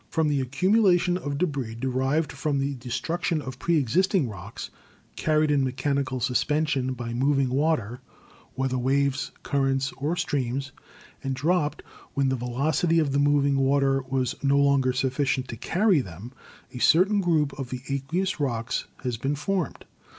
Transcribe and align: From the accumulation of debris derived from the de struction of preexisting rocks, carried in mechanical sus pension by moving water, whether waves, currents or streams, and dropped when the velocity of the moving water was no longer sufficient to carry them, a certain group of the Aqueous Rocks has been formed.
From 0.09 0.29
the 0.29 0.41
accumulation 0.41 1.15
of 1.15 1.37
debris 1.37 1.75
derived 1.75 2.31
from 2.31 2.57
the 2.57 2.73
de 2.73 2.89
struction 2.89 3.39
of 3.39 3.59
preexisting 3.59 4.27
rocks, 4.27 4.71
carried 5.15 5.51
in 5.51 5.63
mechanical 5.63 6.19
sus 6.19 6.43
pension 6.43 6.93
by 6.95 7.13
moving 7.13 7.49
water, 7.49 8.01
whether 8.55 8.79
waves, 8.79 9.31
currents 9.43 9.91
or 9.97 10.15
streams, 10.15 10.71
and 11.23 11.35
dropped 11.35 11.83
when 12.15 12.29
the 12.29 12.35
velocity 12.35 12.97
of 12.97 13.11
the 13.11 13.19
moving 13.19 13.57
water 13.57 14.01
was 14.09 14.33
no 14.41 14.57
longer 14.57 14.91
sufficient 14.91 15.47
to 15.49 15.55
carry 15.55 16.01
them, 16.01 16.31
a 16.73 16.79
certain 16.79 17.21
group 17.21 17.53
of 17.59 17.69
the 17.69 17.81
Aqueous 17.87 18.39
Rocks 18.39 18.85
has 19.03 19.17
been 19.17 19.35
formed. 19.35 19.85